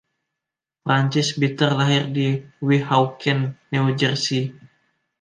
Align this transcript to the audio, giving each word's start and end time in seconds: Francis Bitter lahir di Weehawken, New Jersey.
Francis 0.83 1.29
Bitter 1.41 1.71
lahir 1.79 2.05
di 2.15 2.27
Weehawken, 2.65 3.39
New 3.71 3.87
Jersey. 3.99 4.43